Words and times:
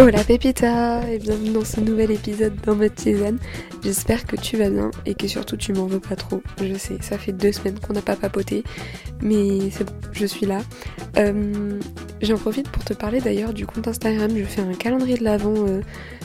Hola 0.00 0.24
Pépita 0.24 1.06
et 1.12 1.18
bienvenue 1.18 1.50
dans 1.50 1.64
ce 1.64 1.78
nouvel 1.78 2.10
épisode 2.10 2.54
dans 2.64 2.74
mode 2.74 2.94
tisane. 2.94 3.38
J'espère 3.84 4.24
que 4.24 4.34
tu 4.34 4.56
vas 4.56 4.70
bien 4.70 4.90
et 5.04 5.14
que 5.14 5.28
surtout 5.28 5.58
tu 5.58 5.74
m'en 5.74 5.84
veux 5.84 6.00
pas 6.00 6.16
trop. 6.16 6.42
Je 6.58 6.72
sais, 6.72 6.96
ça 7.02 7.18
fait 7.18 7.32
deux 7.32 7.52
semaines 7.52 7.78
qu'on 7.78 7.92
n'a 7.92 8.00
pas 8.00 8.16
papoté, 8.16 8.64
mais 9.20 9.58
je 10.12 10.24
suis 10.24 10.46
là. 10.46 10.62
Euh, 11.18 11.78
J'en 12.22 12.38
profite 12.38 12.70
pour 12.70 12.82
te 12.82 12.94
parler 12.94 13.20
d'ailleurs 13.20 13.52
du 13.52 13.66
compte 13.66 13.88
Instagram. 13.88 14.30
Je 14.34 14.44
fais 14.44 14.62
un 14.62 14.72
calendrier 14.72 15.18
de 15.18 15.24
l'avant. 15.24 15.54
Euh, 15.68 15.82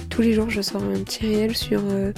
tous 0.10 0.22
les 0.22 0.32
jours, 0.32 0.50
je 0.50 0.62
sors 0.62 0.82
un 0.82 1.04
petit 1.04 1.26
réel 1.26 1.56
sur 1.56 1.82
euh, 1.90 2.14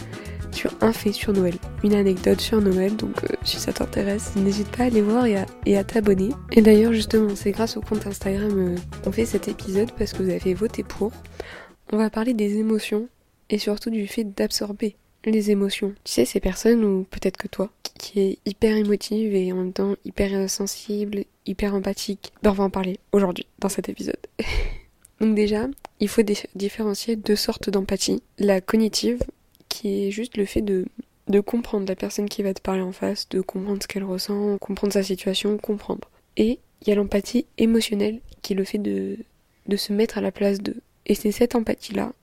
sur 0.51 0.71
un 0.81 0.91
fait 0.91 1.11
sur 1.11 1.33
Noël, 1.33 1.55
une 1.83 1.93
anecdote 1.93 2.41
sur 2.41 2.61
Noël. 2.61 2.95
Donc 2.95 3.23
euh, 3.23 3.35
si 3.43 3.57
ça 3.57 3.73
t'intéresse, 3.73 4.35
n'hésite 4.35 4.69
pas 4.69 4.83
à 4.83 4.85
aller 4.87 5.01
voir 5.01 5.25
et 5.25 5.77
à, 5.77 5.83
t'abonner. 5.83 6.29
Et 6.51 6.61
d'ailleurs 6.61 6.93
justement, 6.93 7.35
c'est 7.35 7.51
grâce 7.51 7.77
au 7.77 7.81
compte 7.81 8.07
Instagram 8.07 8.51
euh, 8.57 8.75
qu'on 9.03 9.11
fait 9.11 9.25
cet 9.25 9.47
épisode 9.47 9.91
parce 9.97 10.13
que 10.13 10.23
vous 10.23 10.29
avez 10.29 10.53
voté 10.53 10.83
pour. 10.83 11.11
On 11.91 11.97
va 11.97 12.09
parler 12.09 12.33
des 12.33 12.57
émotions 12.57 13.07
et 13.49 13.57
surtout 13.57 13.89
du 13.89 14.07
fait 14.07 14.23
d'absorber 14.23 14.95
les 15.25 15.51
émotions. 15.51 15.93
Tu 16.03 16.13
sais, 16.13 16.25
ces 16.25 16.39
personnes, 16.39 16.83
ou 16.83 17.05
peut-être 17.09 17.37
que 17.37 17.47
toi, 17.47 17.69
qui 17.97 18.19
est 18.19 18.39
hyper 18.45 18.75
émotive 18.75 19.35
et 19.35 19.51
en 19.51 19.57
même 19.57 19.73
temps 19.73 19.95
hyper 20.05 20.49
sensible, 20.49 21.23
hyper 21.45 21.73
empathique. 21.73 22.31
Ben, 22.43 22.51
on 22.51 22.53
va 22.53 22.63
en 22.65 22.69
parler 22.69 22.99
aujourd'hui, 23.11 23.47
dans 23.59 23.69
cet 23.69 23.89
épisode. 23.89 24.17
Donc 25.19 25.35
déjà, 25.35 25.67
il 25.99 26.07
faut 26.07 26.21
différencier 26.55 27.15
deux 27.15 27.35
sortes 27.35 27.69
d'empathie. 27.69 28.21
La 28.37 28.61
cognitive, 28.61 29.23
qui 29.77 30.07
est 30.07 30.11
juste 30.11 30.37
le 30.37 30.45
fait 30.45 30.61
de, 30.61 30.85
de 31.27 31.39
comprendre 31.39 31.85
la 31.87 31.95
personne 31.95 32.27
qui 32.27 32.41
va 32.41 32.53
te 32.53 32.61
parler 32.61 32.81
en 32.81 32.91
face, 32.91 33.29
de 33.29 33.41
comprendre 33.41 33.81
ce 33.83 33.87
qu'elle 33.87 34.03
ressent, 34.03 34.57
comprendre 34.57 34.93
sa 34.93 35.03
situation, 35.03 35.57
comprendre. 35.59 36.09
Et 36.35 36.57
il 36.81 36.89
y 36.89 36.91
a 36.91 36.95
l'empathie 36.95 37.45
émotionnelle 37.59 38.21
qui 38.41 38.53
est 38.53 38.55
le 38.55 38.63
fait 38.63 38.79
de, 38.79 39.17
de 39.67 39.77
se 39.77 39.93
mettre 39.93 40.17
à 40.17 40.21
la 40.21 40.31
place 40.31 40.61
d'eux. 40.61 40.81
Et 41.05 41.13
c'est 41.13 41.31
cette 41.31 41.53
empathie-là 41.53 42.13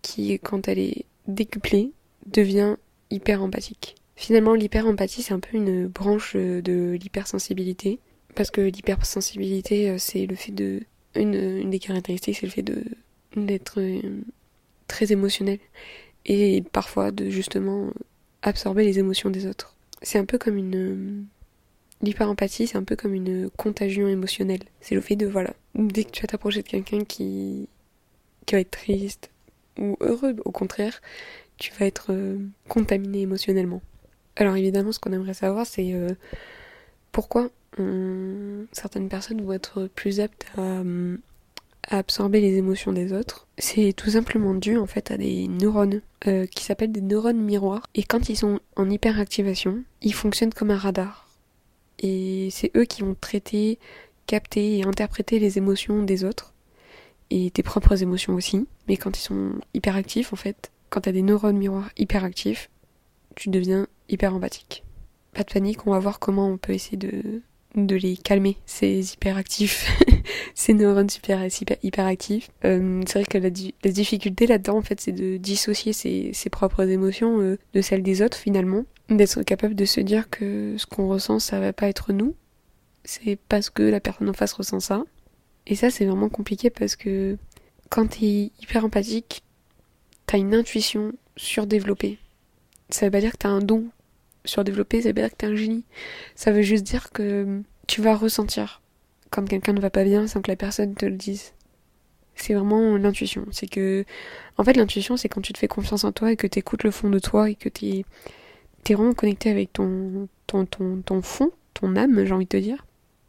qui, 0.00 0.38
quand 0.38 0.68
elle 0.68 0.78
est 0.78 1.04
décuplée, 1.26 1.90
devient 2.26 2.76
hyper 3.10 3.42
empathique. 3.42 3.96
Finalement, 4.14 4.54
l'hyper-empathie, 4.54 5.22
c'est 5.22 5.34
un 5.34 5.40
peu 5.40 5.56
une 5.56 5.88
branche 5.88 6.36
de 6.36 6.96
l'hypersensibilité. 7.02 7.98
Parce 8.36 8.52
que 8.52 8.60
l'hypersensibilité, 8.60 9.90
euh, 9.90 9.96
c'est 9.98 10.26
le 10.26 10.36
fait 10.36 10.52
de. 10.52 10.80
Une, 11.14 11.34
une 11.34 11.68
des 11.68 11.78
caractéristiques, 11.78 12.38
c'est 12.38 12.46
le 12.46 12.52
fait 12.52 12.62
de 12.62 12.84
d'être 13.36 13.80
euh, 13.80 14.00
très 14.86 15.12
émotionnel 15.12 15.58
et 16.26 16.62
parfois 16.72 17.10
de 17.10 17.30
justement 17.30 17.90
absorber 18.42 18.84
les 18.84 18.98
émotions 18.98 19.30
des 19.30 19.46
autres. 19.46 19.74
C'est 20.02 20.18
un 20.18 20.24
peu 20.24 20.38
comme 20.38 20.56
une 20.56 21.26
l'hyper-empathie, 22.02 22.66
c'est 22.66 22.76
un 22.76 22.82
peu 22.82 22.96
comme 22.96 23.14
une 23.14 23.48
contagion 23.50 24.08
émotionnelle. 24.08 24.62
C'est 24.80 24.94
le 24.94 25.00
fait 25.00 25.16
de 25.16 25.26
voilà, 25.26 25.54
dès 25.74 26.04
que 26.04 26.10
tu 26.10 26.22
vas 26.22 26.28
t'approcher 26.28 26.62
de 26.62 26.68
quelqu'un 26.68 27.04
qui 27.04 27.68
qui 28.46 28.54
va 28.54 28.60
être 28.60 28.72
triste 28.72 29.30
ou 29.78 29.96
heureux, 30.00 30.36
au 30.44 30.50
contraire, 30.50 31.00
tu 31.58 31.72
vas 31.78 31.86
être 31.86 32.12
euh, 32.12 32.38
contaminé 32.68 33.22
émotionnellement. 33.22 33.80
Alors 34.36 34.56
évidemment, 34.56 34.92
ce 34.92 34.98
qu'on 34.98 35.12
aimerait 35.12 35.34
savoir, 35.34 35.66
c'est 35.66 35.94
euh, 35.94 36.10
pourquoi 37.12 37.50
certaines 38.72 39.08
personnes 39.08 39.40
vont 39.40 39.54
être 39.54 39.86
plus 39.94 40.20
aptes 40.20 40.44
à 40.58 40.82
absorber 41.98 42.40
les 42.40 42.56
émotions 42.56 42.92
des 42.92 43.12
autres, 43.12 43.46
c'est 43.58 43.92
tout 43.92 44.10
simplement 44.10 44.54
dû 44.54 44.76
en 44.76 44.86
fait 44.86 45.10
à 45.10 45.16
des 45.16 45.48
neurones 45.48 46.02
euh, 46.26 46.46
qui 46.46 46.64
s'appellent 46.64 46.92
des 46.92 47.00
neurones 47.00 47.40
miroirs. 47.40 47.86
Et 47.94 48.02
quand 48.02 48.28
ils 48.28 48.36
sont 48.36 48.60
en 48.76 48.88
hyperactivation, 48.88 49.82
ils 50.00 50.14
fonctionnent 50.14 50.54
comme 50.54 50.70
un 50.70 50.78
radar. 50.78 51.28
Et 51.98 52.48
c'est 52.50 52.70
eux 52.76 52.84
qui 52.84 53.02
vont 53.02 53.16
traiter, 53.20 53.78
capter 54.26 54.78
et 54.78 54.84
interpréter 54.84 55.38
les 55.38 55.58
émotions 55.58 56.02
des 56.02 56.24
autres 56.24 56.52
et 57.30 57.50
tes 57.50 57.62
propres 57.62 58.02
émotions 58.02 58.34
aussi. 58.34 58.66
Mais 58.88 58.96
quand 58.96 59.16
ils 59.18 59.22
sont 59.22 59.52
hyperactifs, 59.74 60.32
en 60.32 60.36
fait, 60.36 60.70
quand 60.90 61.02
t'as 61.02 61.12
des 61.12 61.22
neurones 61.22 61.56
miroirs 61.56 61.90
hyperactifs, 61.96 62.70
tu 63.36 63.48
deviens 63.48 63.86
hyper 64.08 64.34
empathique. 64.34 64.84
Pas 65.32 65.44
de 65.44 65.52
panique, 65.52 65.86
on 65.86 65.92
va 65.92 65.98
voir 65.98 66.18
comment 66.18 66.48
on 66.48 66.58
peut 66.58 66.74
essayer 66.74 66.98
de 66.98 67.96
les 67.96 68.16
calmer, 68.18 68.58
ces 68.66 69.14
hyperactifs, 69.14 69.90
ces 70.54 70.74
neurones 70.74 71.10
super, 71.10 71.40
hyperactifs. 71.82 72.50
Euh, 72.64 73.02
c'est 73.06 73.20
vrai 73.20 73.24
que 73.24 73.38
la, 73.38 73.50
difficulté 73.90 74.46
là-dedans, 74.46 74.78
en 74.78 74.82
fait, 74.82 75.00
c'est 75.00 75.12
de 75.12 75.36
dissocier 75.36 75.92
ses, 75.92 76.50
propres 76.50 76.88
émotions 76.88 77.40
euh, 77.40 77.58
de 77.74 77.80
celles 77.80 78.02
des 78.02 78.22
autres, 78.22 78.36
finalement. 78.36 78.84
D'être 79.08 79.42
capable 79.42 79.74
de 79.74 79.84
se 79.84 80.00
dire 80.00 80.30
que 80.30 80.74
ce 80.78 80.86
qu'on 80.86 81.08
ressent, 81.08 81.38
ça 81.38 81.60
va 81.60 81.72
pas 81.72 81.88
être 81.88 82.12
nous. 82.12 82.34
C'est 83.04 83.38
parce 83.48 83.70
que 83.70 83.82
la 83.82 84.00
personne 84.00 84.28
en 84.28 84.32
face 84.32 84.52
ressent 84.52 84.80
ça. 84.80 85.04
Et 85.66 85.74
ça, 85.74 85.90
c'est 85.90 86.04
vraiment 86.04 86.28
compliqué 86.28 86.70
parce 86.70 86.96
que 86.96 87.36
quand 87.90 88.06
t'es 88.06 88.50
hyper 88.60 88.84
empathique, 88.84 89.42
t'as 90.26 90.38
une 90.38 90.54
intuition 90.54 91.12
surdéveloppée. 91.36 92.18
Ça 92.90 93.06
veut 93.06 93.10
pas 93.10 93.20
dire 93.20 93.32
que 93.32 93.38
t'as 93.38 93.48
un 93.48 93.60
don 93.60 93.86
surdéveloppé, 94.44 95.02
ça 95.02 95.08
veut 95.08 95.14
pas 95.14 95.22
dire 95.22 95.30
que 95.30 95.36
t'es 95.36 95.46
un 95.46 95.56
génie. 95.56 95.84
Ça 96.34 96.52
veut 96.52 96.62
juste 96.62 96.84
dire 96.84 97.10
que 97.10 97.62
tu 97.86 98.00
vas 98.00 98.16
ressentir 98.16 98.81
quand 99.32 99.48
quelqu'un 99.48 99.72
ne 99.72 99.80
va 99.80 99.90
pas 99.90 100.04
bien 100.04 100.28
sans 100.28 100.42
que 100.42 100.50
la 100.50 100.56
personne 100.56 100.94
te 100.94 101.06
le 101.06 101.16
dise. 101.16 101.54
C'est 102.36 102.54
vraiment 102.54 102.96
l'intuition. 102.96 103.46
C'est 103.50 103.66
que, 103.66 104.04
en 104.58 104.64
fait, 104.64 104.74
l'intuition, 104.74 105.16
c'est 105.16 105.28
quand 105.28 105.40
tu 105.40 105.52
te 105.52 105.58
fais 105.58 105.68
confiance 105.68 106.04
en 106.04 106.12
toi 106.12 106.30
et 106.30 106.36
que 106.36 106.46
tu 106.46 106.58
écoutes 106.58 106.84
le 106.84 106.90
fond 106.90 107.10
de 107.10 107.18
toi 107.18 107.50
et 107.50 107.54
que 107.54 107.68
tu 107.68 107.86
es, 107.86 108.04
vraiment 108.94 109.14
connecté 109.14 109.50
avec 109.50 109.72
ton, 109.72 110.28
ton, 110.46 110.66
ton, 110.66 111.02
ton 111.02 111.22
fond, 111.22 111.50
ton 111.74 111.96
âme, 111.96 112.24
j'ai 112.24 112.32
envie 112.32 112.44
de 112.44 112.50
te 112.50 112.56
dire. 112.58 112.86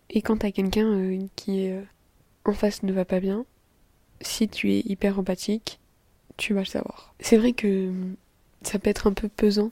Et 0.09 0.21
quand 0.21 0.37
t'as 0.37 0.51
quelqu'un 0.51 0.87
euh, 0.87 1.19
qui 1.35 1.69
euh, 1.69 1.81
en 2.45 2.53
face 2.53 2.83
ne 2.83 2.91
va 2.91 3.05
pas 3.05 3.19
bien, 3.19 3.45
si 4.21 4.47
tu 4.47 4.71
es 4.71 4.79
hyper 4.79 5.19
empathique, 5.19 5.79
tu 6.37 6.53
vas 6.53 6.61
le 6.61 6.65
savoir. 6.65 7.15
C'est 7.19 7.37
vrai 7.37 7.53
que 7.53 7.91
ça 8.61 8.77
peut 8.77 8.89
être 8.89 9.07
un 9.07 9.13
peu 9.13 9.29
pesant 9.29 9.71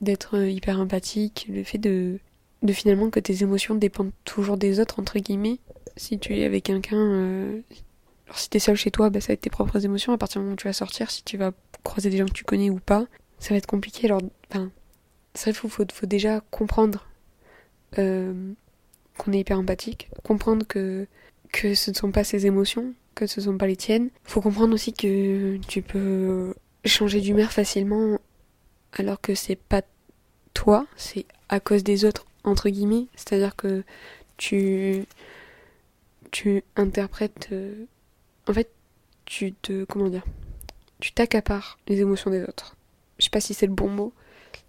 d'être 0.00 0.36
euh, 0.36 0.48
hyper 0.48 0.80
empathique, 0.80 1.46
le 1.48 1.64
fait 1.64 1.78
de 1.78 2.18
de 2.62 2.72
finalement 2.72 3.10
que 3.10 3.20
tes 3.20 3.42
émotions 3.42 3.74
dépendent 3.74 4.12
toujours 4.24 4.56
des 4.56 4.80
autres, 4.80 5.00
entre 5.00 5.18
guillemets. 5.18 5.58
Si 5.96 6.18
tu 6.18 6.36
es 6.36 6.44
avec 6.44 6.64
quelqu'un, 6.64 6.96
euh... 6.96 7.60
alors 8.26 8.38
si 8.38 8.50
t'es 8.50 8.58
seul 8.58 8.76
chez 8.76 8.90
toi, 8.90 9.10
bah, 9.10 9.20
ça 9.20 9.28
va 9.28 9.34
être 9.34 9.40
tes 9.42 9.50
propres 9.50 9.84
émotions. 9.84 10.12
À 10.12 10.18
partir 10.18 10.40
du 10.40 10.44
moment 10.44 10.54
où 10.54 10.56
tu 10.56 10.66
vas 10.66 10.72
sortir, 10.72 11.10
si 11.10 11.22
tu 11.24 11.36
vas 11.36 11.52
croiser 11.84 12.10
des 12.10 12.18
gens 12.18 12.26
que 12.26 12.32
tu 12.32 12.44
connais 12.44 12.70
ou 12.70 12.78
pas, 12.78 13.06
ça 13.38 13.50
va 13.50 13.56
être 13.56 13.66
compliqué. 13.66 14.06
Alors, 14.06 14.20
enfin, 14.50 14.70
ça, 15.34 15.52
faut, 15.52 15.68
faut, 15.68 15.84
faut 15.92 16.06
déjà 16.06 16.40
comprendre 16.50 17.06
euh, 17.98 18.52
qu'on 19.16 19.32
est 19.32 19.40
hyper 19.40 19.58
empathique, 19.58 20.10
comprendre 20.24 20.66
que, 20.66 21.06
que 21.52 21.74
ce 21.74 21.90
ne 21.90 21.96
sont 21.96 22.12
pas 22.12 22.24
ses 22.24 22.46
émotions, 22.46 22.94
que 23.14 23.26
ce 23.26 23.40
ne 23.40 23.46
sont 23.46 23.58
pas 23.58 23.66
les 23.66 23.76
tiennes. 23.76 24.10
Faut 24.24 24.40
comprendre 24.40 24.74
aussi 24.74 24.92
que 24.92 25.56
tu 25.68 25.82
peux 25.82 26.54
changer 26.84 27.20
d'humeur 27.20 27.52
facilement 27.52 28.18
alors 28.92 29.20
que 29.20 29.34
c'est 29.34 29.56
pas 29.56 29.82
toi, 30.54 30.86
c'est 30.96 31.26
à 31.48 31.60
cause 31.60 31.84
des 31.84 32.04
autres 32.04 32.26
entre 32.44 32.68
guillemets, 32.68 33.06
c'est-à-dire 33.14 33.56
que 33.56 33.84
tu 34.36 35.04
tu 36.30 36.62
interprètes 36.76 37.48
euh, 37.52 37.84
en 38.46 38.52
fait 38.52 38.70
tu 39.24 39.52
te 39.54 39.84
comment 39.84 40.08
dire 40.08 40.24
tu 41.00 41.12
t'accapares 41.12 41.78
les 41.88 42.00
émotions 42.00 42.30
des 42.30 42.42
autres. 42.42 42.76
Je 43.18 43.24
sais 43.24 43.30
pas 43.30 43.40
si 43.40 43.54
c'est 43.54 43.66
le 43.66 43.72
bon 43.72 43.88
mot, 43.88 44.12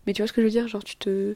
mais 0.06 0.13
tu 0.13 0.22
vois 0.22 0.28
ce 0.28 0.34
que 0.34 0.41
je 0.41 0.46
veux 0.46 0.52
dire, 0.52 0.68
genre 0.68 0.84
tu 0.84 0.96
te 0.97 1.35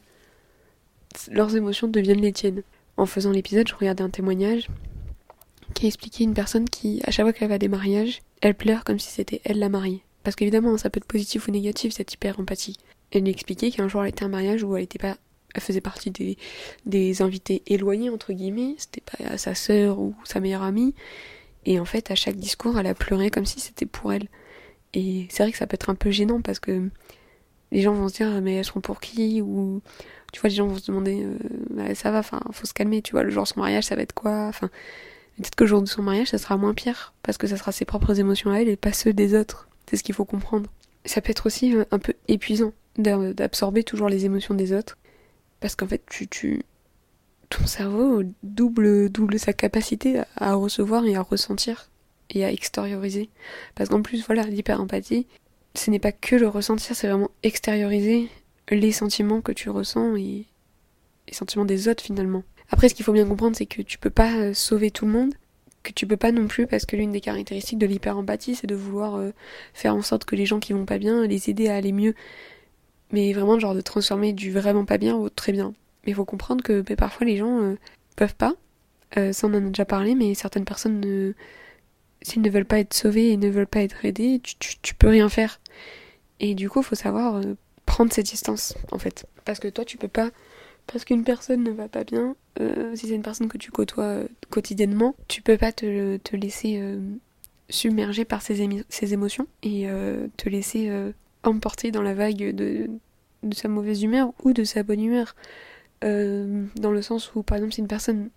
leurs 1.32 1.56
émotions 1.56 1.88
deviennent 1.88 2.22
les 2.22 2.34
tiennes. 2.34 2.64
En 2.98 3.06
faisant 3.06 3.32
l'épisode, 3.32 3.68
je 3.68 3.76
regardais 3.76 4.04
un 4.04 4.10
témoignage 4.10 4.68
qui 5.74 5.88
expliquait 5.88 6.24
une 6.24 6.34
personne 6.34 6.70
qui, 6.70 7.02
à 7.06 7.12
chaque 7.12 7.26
fois 7.26 7.34
qu'elle 7.34 7.50
va 7.50 7.56
à 7.56 7.60
des 7.60 7.68
mariages, 7.68 8.22
elle 8.42 8.54
pleure 8.54 8.84
comme 8.84 9.00
si 9.00 9.10
c'était 9.10 9.42
elle 9.44 9.60
la 9.60 9.70
mariée. 9.70 10.04
Parce 10.24 10.36
qu'évidemment, 10.36 10.78
ça 10.78 10.90
peut 10.90 11.00
être 11.00 11.06
positif 11.06 11.48
ou 11.48 11.52
négatif, 11.52 11.94
cette 11.94 12.14
hyper 12.14 12.40
empathie. 12.40 12.78
Elle 13.12 13.28
expliquait 13.28 13.72
qu'un 13.72 13.88
jour 13.88 14.04
elle 14.04 14.10
était 14.10 14.24
à 14.24 14.28
un 14.28 14.30
mariage 14.30 14.64
où 14.64 14.76
elle 14.76 14.84
était 14.84 15.00
pas 15.00 15.18
elle 15.54 15.62
faisait 15.62 15.82
partie 15.82 16.12
des, 16.86 17.22
invités 17.22 17.64
éloignés 17.68 18.10
entre 18.10 18.34
guillemets, 18.34 18.76
c'était 18.78 19.02
pas 19.02 19.38
sa 19.38 19.56
sœur 19.56 20.00
ou 20.00 20.16
sa 20.24 20.40
meilleure 20.40 20.64
amie, 20.64 20.96
et 21.66 21.80
en 21.80 21.86
fait 21.86 22.12
à 22.12 22.16
chaque 22.16 22.36
discours 22.36 22.80
elle 22.80 22.88
a 22.88 22.94
pleuré 22.94 23.30
comme 23.30 23.46
si 23.46 23.60
c'était 23.60 23.86
pour 23.86 24.14
elle. 24.14 24.28
Et 24.94 25.28
c'est 25.30 25.44
vrai 25.44 25.52
que 25.52 25.58
ça 25.58 25.68
peut 25.68 25.76
être 25.76 25.90
un 25.90 25.96
peu 25.96 26.12
gênant 26.12 26.42
parce 26.42 26.60
que 26.60 26.90
les 27.72 27.82
gens 27.82 27.94
vont 27.94 28.08
se 28.10 28.16
dire 28.16 28.42
mais 28.42 28.56
elles 28.56 28.66
seront 28.66 28.82
pour 28.82 29.00
qui? 29.00 29.42
Ou 29.42 29.82
tu 30.32 30.40
vois 30.40 30.50
les 30.50 30.56
gens 30.56 30.68
vont 30.68 30.78
se 30.78 30.88
demander 30.88 31.24
euh, 31.24 31.38
bah, 31.70 31.96
ça 31.96 32.12
va, 32.12 32.20
enfin 32.20 32.42
faut 32.52 32.66
se 32.66 32.74
calmer, 32.74 33.02
tu 33.02 33.12
vois 33.12 33.24
le 33.24 33.32
jour 33.32 33.44
de 33.44 33.48
son 33.48 33.60
mariage 33.60 33.86
ça 33.86 33.96
va 33.96 34.02
être 34.02 34.14
quoi, 34.14 34.48
enfin 34.48 34.70
peut-être 35.38 35.56
que 35.56 35.64
le 35.64 35.70
jour 35.70 35.82
de 35.82 35.88
son 35.88 36.04
mariage 36.04 36.30
ça 36.30 36.38
sera 36.38 36.58
moins 36.58 36.74
pire 36.74 37.14
parce 37.24 37.38
que 37.38 37.48
ça 37.48 37.58
sera 37.58 37.72
ses 37.72 37.86
propres 37.86 38.20
émotions 38.20 38.52
à 38.52 38.60
elle 38.60 38.70
et 38.70 38.76
pas 38.76 38.94
ceux 38.94 39.14
des 39.14 39.36
autres. 39.36 39.68
C'est 39.90 39.98
ce 39.98 40.04
qu'il 40.04 40.16
faut 40.16 40.26
comprendre. 40.26 40.70
Ça 41.06 41.22
peut 41.22 41.32
être 41.32 41.46
aussi 41.46 41.76
euh, 41.76 41.84
un 41.92 42.00
peu 42.00 42.14
épuisant 42.28 42.74
d'absorber 42.98 43.84
toujours 43.84 44.08
les 44.08 44.26
émotions 44.26 44.54
des 44.54 44.72
autres 44.72 44.98
parce 45.64 45.78
qu'en 45.78 45.88
fait 45.88 46.04
tu, 46.10 46.62
ton 47.48 47.66
cerveau 47.66 48.22
double 48.44 49.10
double 49.10 49.40
sa 49.40 49.54
capacité 49.54 50.22
à 50.36 50.56
recevoir 50.56 51.06
et 51.06 51.16
à 51.16 51.22
ressentir 51.22 51.90
et 52.32 52.44
à 52.44 52.52
extérioriser. 52.52 53.30
Parce 53.74 53.88
qu'en 53.88 54.02
plus 54.02 54.26
voilà 54.26 54.44
l'hyper-empathie 54.44 55.26
ce 55.74 55.90
n'est 55.90 56.00
pas 56.00 56.12
que 56.12 56.36
le 56.36 56.50
ressentir 56.50 56.98
c'est 56.98 57.08
vraiment 57.08 57.32
extérioriser 57.44 58.28
les 58.72 58.92
sentiments 58.92 59.40
que 59.40 59.54
tu 59.54 59.70
ressens 59.70 60.18
et 60.18 60.48
les 61.30 61.34
sentiments 61.34 61.64
des 61.64 61.88
autres 61.88 62.04
finalement. 62.04 62.44
Après 62.70 62.90
ce 62.90 62.94
qu'il 62.94 63.06
faut 63.06 63.14
bien 63.14 63.26
comprendre 63.26 63.56
c'est 63.56 63.66
que 63.66 63.82
tu 63.82 63.98
peux 63.98 64.10
pas 64.10 64.54
sauver 64.54 64.92
tout 64.92 65.06
le 65.06 65.14
monde 65.14 65.34
que 65.82 65.94
tu 65.94 66.06
peux 66.06 66.18
pas 66.18 66.34
non 66.34 66.48
plus 66.48 66.68
parce 66.68 66.86
que 66.86 66.98
l'une 66.98 67.14
des 67.14 67.22
caractéristiques 67.22 67.80
de 67.80 67.86
l'hyper-empathie 67.86 68.56
c'est 68.56 68.68
de 68.68 68.76
vouloir 68.76 69.16
euh, 69.16 69.32
faire 69.74 69.96
en 69.96 70.02
sorte 70.02 70.26
que 70.26 70.36
les 70.36 70.46
gens 70.46 70.60
qui 70.60 70.74
vont 70.74 70.86
pas 70.86 70.98
bien 70.98 71.26
les 71.26 71.50
aider 71.50 71.70
à 71.70 71.76
aller 71.76 71.94
mieux 71.94 72.16
mais 73.14 73.32
vraiment 73.32 73.58
genre 73.60 73.76
de 73.76 73.82
transformer 73.82 74.34
du 74.34 74.52
vraiment 74.52 74.84
pas 74.86 74.98
bien 74.98 75.16
au 75.16 75.30
très 75.30 75.54
bien. 75.54 75.74
Mais 76.06 76.12
il 76.12 76.16
faut 76.16 76.26
comprendre 76.26 76.64
que 76.64 76.82
ben, 76.82 76.98
parfois 76.98 77.26
les 77.26 77.38
gens 77.38 77.62
euh, 77.62 77.76
peuvent 78.18 78.36
pas. 78.36 78.56
Euh, 79.18 79.32
ça 79.32 79.48
on 79.48 79.54
en 79.54 79.58
a 79.58 79.60
déjà 79.62 79.86
parlé 79.86 80.16
mais 80.16 80.34
certaines 80.34 80.66
personnes 80.66 81.00
ne 81.00 81.34
s'ils 82.22 82.42
ne 82.42 82.50
veulent 82.50 82.66
pas 82.66 82.80
être 82.80 82.94
sauvés 82.94 83.30
et 83.32 83.38
ne 83.38 83.50
veulent 83.50 83.68
pas 83.68 83.82
être 83.82 84.04
aidés 84.06 84.42
tu, 84.44 84.56
tu, 84.82 84.96
peux 84.96 85.10
rien 85.10 85.30
faire. 85.30 85.62
Et 86.40 86.56
du 86.56 86.70
coup 86.70 86.82
il 86.82 86.86
faut 86.86 86.96
savoir 86.96 87.42
prendre 87.86 88.12
cette 88.12 88.26
distance 88.26 88.76
en 88.92 89.00
fait. 89.00 89.26
Parce 89.46 89.60
que 89.60 89.68
toi 89.70 89.86
tu 89.86 89.98
peux 89.98 90.08
pas 90.08 90.32
parce 90.88 91.06
qu'une 91.06 91.24
personne 91.24 91.64
ne 91.64 91.72
va 91.72 91.88
pas 91.88 92.04
bien, 92.04 92.36
euh, 92.60 92.96
si 92.96 93.08
c'est 93.08 93.16
une 93.16 93.22
personne 93.22 93.48
que 93.48 93.58
tu 93.58 93.72
côtoies 93.72 94.04
euh, 94.04 94.28
quotidiennement, 94.50 95.16
tu 95.28 95.42
peux 95.42 95.58
pas 95.58 95.72
te, 95.72 96.18
te 96.18 96.36
laisser 96.36 96.78
euh, 96.80 97.00
submerger 97.70 98.26
par 98.26 98.42
ses, 98.42 98.62
émotions 98.62 99.48
et 99.64 99.90
euh, 99.90 100.28
te 100.38 100.50
laisser 100.50 100.92
emporter 101.44 101.92
dans 101.92 102.02
la 102.02 102.14
vague 102.14 102.56
de, 102.56 102.90
sa 103.54 103.68
mauvaise 103.68 104.04
humeur 104.04 104.34
ou 104.44 104.54
de 104.54 104.64
sa 104.64 104.84
bonne 104.84 105.02
humeur. 105.02 105.36
Euh, 106.04 106.66
dans 106.76 106.92
le 106.92 107.02
sens 107.02 107.34
où, 107.36 107.44
par 107.44 107.58
exemple, 107.58 107.74
si 107.74 107.82
une 107.82 107.88
personne 107.88 108.30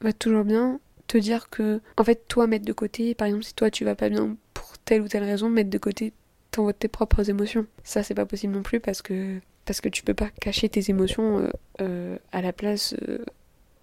va 0.00 0.12
toujours 0.12 0.44
bien, 0.44 0.80
te 1.06 1.18
dire 1.18 1.48
que, 1.50 1.80
en 1.96 2.04
fait, 2.04 2.26
toi, 2.28 2.46
mettre 2.46 2.64
de 2.64 2.72
côté, 2.72 3.14
par 3.14 3.26
exemple, 3.26 3.44
si 3.44 3.54
toi 3.54 3.70
tu 3.70 3.84
vas 3.84 3.94
pas 3.94 4.08
bien 4.08 4.36
pour 4.54 4.78
telle 4.78 5.02
ou 5.02 5.08
telle 5.08 5.24
raison, 5.24 5.48
mettre 5.48 5.70
de 5.70 5.78
côté 5.78 6.12
tes 6.78 6.88
propres 6.88 7.28
émotions. 7.28 7.66
Ça, 7.84 8.02
c'est 8.02 8.14
pas 8.14 8.24
possible 8.24 8.54
non 8.54 8.62
plus 8.62 8.80
parce 8.80 9.02
que 9.02 9.38
parce 9.66 9.80
que 9.80 9.90
tu 9.90 10.02
peux 10.04 10.14
pas 10.14 10.30
cacher 10.40 10.68
tes 10.68 10.90
émotions 10.90 11.40
euh, 11.40 11.50
euh, 11.82 12.18
à 12.32 12.40
la 12.40 12.52
place 12.52 12.94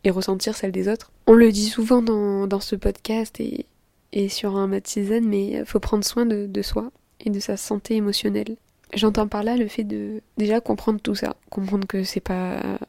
et 0.05 0.09
ressentir 0.09 0.55
celles 0.55 0.71
des 0.71 0.87
autres. 0.87 1.11
On 1.27 1.33
le 1.33 1.51
dit 1.51 1.67
souvent 1.67 2.01
dans, 2.01 2.47
dans 2.47 2.61
ce 2.61 2.75
podcast 2.75 3.39
et, 3.39 3.67
et 4.13 4.27
sur 4.29 4.55
un 4.55 4.67
mat 4.67 4.97
mais 5.21 5.63
faut 5.65 5.81
prendre 5.81 6.05
soin 6.05 6.25
de 6.25 6.61
soi 6.61 6.89
et 7.19 7.29
de 7.29 7.39
sa 7.39 7.57
santé 7.57 7.95
émotionnelle. 7.95 8.57
J'entends 8.93 9.27
par 9.27 9.43
là 9.43 9.57
le 9.57 9.67
fait 9.67 9.83
de 9.83 10.21
déjà 10.37 10.61
comprendre 10.61 10.99
tout 11.01 11.15
ça, 11.15 11.35
comprendre 11.49 11.87
que 11.87 12.03
c'est 12.03 12.19
pas 12.19 12.79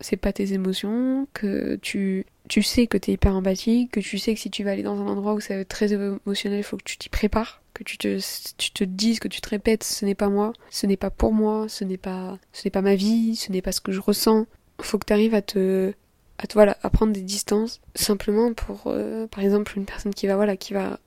c'est 0.00 0.16
pas 0.16 0.32
tes 0.32 0.52
émotions, 0.52 1.26
que 1.32 1.76
tu 1.76 2.26
tu 2.48 2.62
sais 2.62 2.86
que 2.86 2.98
t'es 2.98 3.12
hyper 3.12 3.34
empathique, 3.34 3.92
que 3.92 4.00
tu 4.00 4.18
sais 4.18 4.34
que 4.34 4.40
si 4.40 4.50
tu 4.50 4.62
vas 4.62 4.72
aller 4.72 4.82
dans 4.82 5.00
un 5.00 5.06
endroit 5.06 5.34
où 5.34 5.40
ça 5.40 5.54
va 5.54 5.60
être 5.60 5.68
très 5.68 5.92
émotionnel, 5.92 6.60
il 6.60 6.62
faut 6.62 6.76
que 6.76 6.84
tu 6.84 6.98
t'y 6.98 7.08
prépares, 7.08 7.62
que 7.74 7.82
tu 7.82 7.98
te, 7.98 8.18
tu 8.56 8.70
te 8.70 8.84
dises, 8.84 9.18
que 9.18 9.28
tu 9.28 9.40
te 9.40 9.48
répètes, 9.48 9.84
ce 9.84 10.04
n'est 10.04 10.14
pas 10.14 10.28
moi, 10.28 10.52
ce 10.70 10.86
n'est 10.86 10.96
pas 10.96 11.10
pour 11.10 11.32
moi, 11.32 11.66
ce 11.68 11.84
n'est 11.84 11.96
pas, 11.96 12.38
ce 12.52 12.64
n'est 12.64 12.70
pas 12.70 12.82
ma 12.82 12.94
vie, 12.94 13.36
ce 13.36 13.50
n'est 13.50 13.62
pas 13.62 13.72
ce 13.72 13.80
que 13.80 13.92
je 13.92 14.00
ressens. 14.00 14.46
Faut 14.80 14.98
que 14.98 15.06
tu 15.06 15.12
arrives 15.12 15.34
à 15.34 15.42
te, 15.42 15.92
à 16.38 16.46
te, 16.46 16.54
voilà, 16.54 16.78
à 16.82 16.90
prendre 16.90 17.12
des 17.12 17.22
distances, 17.22 17.80
simplement 17.94 18.52
pour, 18.52 18.84
euh, 18.86 19.26
par 19.26 19.42
exemple, 19.42 19.76
une 19.76 19.86
personne 19.86 20.14
qui 20.14 20.26
va, 20.26 20.36
voilà, 20.36 20.56
qui 20.56 20.72
va 20.72 21.00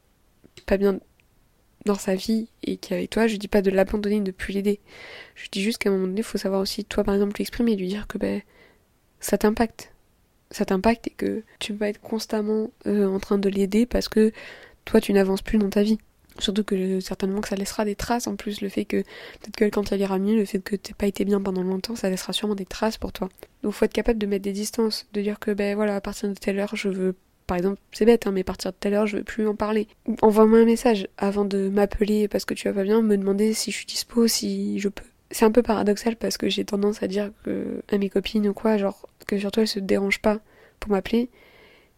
pas 0.65 0.77
bien 0.77 0.99
dans 1.85 1.95
sa 1.95 2.15
vie 2.15 2.47
et 2.63 2.77
qui 2.77 2.93
est 2.93 2.97
avec 2.97 3.09
toi, 3.09 3.27
je 3.27 3.37
dis 3.37 3.47
pas 3.47 3.61
de 3.61 3.71
l'abandonner, 3.71 4.19
de 4.19 4.27
ne 4.27 4.31
plus 4.31 4.53
l'aider. 4.53 4.79
Je 5.35 5.47
dis 5.51 5.61
juste 5.61 5.77
qu'à 5.77 5.89
un 5.89 5.93
moment 5.93 6.07
donné, 6.07 6.19
il 6.19 6.23
faut 6.23 6.37
savoir 6.37 6.61
aussi, 6.61 6.85
toi, 6.85 7.03
par 7.03 7.13
exemple, 7.13 7.35
l'exprimer 7.39 7.73
et 7.73 7.75
lui 7.75 7.87
dire 7.87 8.07
que, 8.07 8.17
ben, 8.17 8.41
ça 9.19 9.37
t'impacte. 9.37 9.93
Ça 10.51 10.65
t'impacte 10.65 11.07
et 11.07 11.11
que 11.11 11.43
tu 11.59 11.73
vas 11.73 11.89
être 11.89 12.01
constamment 12.01 12.71
euh, 12.87 13.07
en 13.07 13.19
train 13.19 13.37
de 13.37 13.49
l'aider 13.49 13.85
parce 13.85 14.09
que 14.09 14.31
toi, 14.85 14.99
tu 14.99 15.13
n'avances 15.13 15.41
plus 15.41 15.57
dans 15.57 15.69
ta 15.69 15.83
vie. 15.83 15.99
Surtout 16.39 16.63
que 16.63 16.99
certainement 17.01 17.41
que 17.41 17.49
ça 17.49 17.55
laissera 17.55 17.85
des 17.85 17.95
traces 17.95 18.27
en 18.27 18.35
plus, 18.35 18.61
le 18.61 18.69
fait 18.69 18.85
que 18.85 18.97
peut-être 19.41 19.55
que 19.55 19.65
quand 19.65 19.91
elle 19.91 19.99
ira 19.99 20.17
mieux, 20.19 20.35
le 20.35 20.45
fait 20.45 20.59
que 20.59 20.75
t'aies 20.75 20.93
pas 20.93 21.07
été 21.07 21.25
bien 21.25 21.41
pendant 21.41 21.63
longtemps, 21.63 21.95
ça 21.95 22.09
laissera 22.09 22.31
sûrement 22.31 22.55
des 22.55 22.65
traces 22.65 22.97
pour 22.97 23.11
toi. 23.11 23.29
Donc 23.61 23.73
faut 23.73 23.83
être 23.85 23.93
capable 23.93 24.19
de 24.19 24.25
mettre 24.25 24.43
des 24.43 24.53
distances, 24.53 25.05
de 25.13 25.21
dire 25.21 25.39
que 25.39 25.51
ben 25.51 25.75
voilà, 25.75 25.97
à 25.97 26.01
partir 26.01 26.29
de 26.29 26.33
telle 26.33 26.59
heure, 26.59 26.75
je 26.77 26.87
veux 26.87 27.15
par 27.49 27.57
exemple, 27.57 27.81
c'est 27.91 28.05
bête, 28.05 28.27
hein, 28.27 28.31
mais 28.31 28.41
à 28.41 28.43
partir 28.43 28.71
de 28.71 28.77
telle 28.79 28.93
heure, 28.93 29.07
je 29.07 29.17
veux 29.17 29.23
plus 29.23 29.47
en 29.47 29.55
parler. 29.55 29.87
Envoie-moi 30.21 30.59
un 30.59 30.65
message 30.65 31.07
avant 31.17 31.45
de 31.45 31.67
m'appeler 31.67 32.27
parce 32.27 32.45
que 32.45 32.53
tu 32.53 32.67
vas 32.67 32.75
pas 32.75 32.83
bien, 32.83 33.01
me 33.01 33.17
demander 33.17 33.55
si 33.55 33.71
je 33.71 33.77
suis 33.77 33.87
dispo, 33.87 34.27
si 34.27 34.77
je 34.77 34.87
peux. 34.87 35.03
C'est 35.31 35.45
un 35.45 35.51
peu 35.51 35.63
paradoxal 35.63 36.15
parce 36.15 36.37
que 36.37 36.47
j'ai 36.47 36.63
tendance 36.63 37.01
à 37.01 37.07
dire 37.07 37.31
que 37.43 37.81
à 37.91 37.97
mes 37.97 38.11
copines 38.11 38.47
ou 38.47 38.53
quoi, 38.53 38.77
genre 38.77 39.09
que 39.25 39.39
surtout 39.39 39.61
elles 39.61 39.67
se 39.67 39.79
dérangent 39.79 40.21
pas 40.21 40.41
pour 40.79 40.91
m'appeler, 40.91 41.31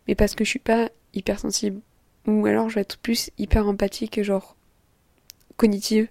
mais 0.08 0.16
parce 0.16 0.36
que 0.36 0.46
je 0.46 0.50
suis 0.50 0.60
pas 0.60 0.90
hypersensible 1.14 1.82
ou 2.28 2.46
alors 2.46 2.70
je 2.70 2.76
vais 2.76 2.82
être 2.82 2.98
plus 2.98 3.30
hyper 3.38 3.68
empathique, 3.68 4.24
genre 4.24 4.56
cognitive. 5.58 6.08